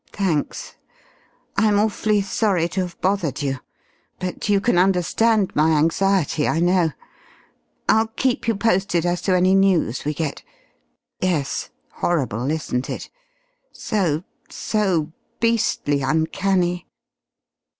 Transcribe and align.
Thanks. 0.11 0.77
I'm 1.57 1.77
awfully 1.77 2.21
sorry 2.23 2.67
to 2.69 2.81
have 2.81 2.99
bothered 3.01 3.43
you, 3.43 3.59
but 4.17 4.49
you 4.49 4.59
can 4.59 4.79
understand 4.79 5.55
my 5.55 5.73
anxiety 5.77 6.47
I 6.47 6.59
know. 6.59 6.93
I'll 7.87 8.07
keep 8.07 8.47
you 8.47 8.55
posted 8.55 9.05
as 9.05 9.21
to 9.21 9.35
any 9.35 9.53
news 9.53 10.03
we 10.03 10.15
get. 10.15 10.41
Yes 11.21 11.69
horrible, 11.91 12.49
isn't 12.49 12.89
it? 12.89 13.11
So 13.71 14.23
so 14.49 15.11
beastly 15.39 16.01
uncanny...." 16.01 16.87